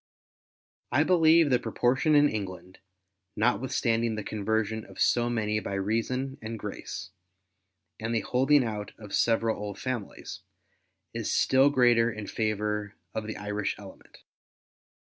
161 0.89 0.99
I 0.99 1.01
believe 1.05 1.49
the 1.51 1.59
proportion 1.61 2.15
in 2.15 2.27
England, 2.27 2.79
notwithstanding 3.35 4.15
the 4.15 4.23
con 4.23 4.43
version 4.43 4.83
of 4.83 4.99
so 4.99 5.29
many 5.29 5.59
by 5.59 5.73
reason 5.75 6.39
and 6.41 6.57
grace, 6.57 7.11
and 7.99 8.11
the 8.15 8.21
holding 8.21 8.63
out 8.63 8.93
of 8.97 9.13
several 9.13 9.61
old 9.61 9.77
families, 9.77 10.41
is 11.13 11.31
still 11.31 11.69
greater 11.69 12.11
in 12.11 12.25
favour 12.25 12.95
of 13.13 13.27
the 13.27 13.37
Irish 13.37 13.75
element. 13.77 14.23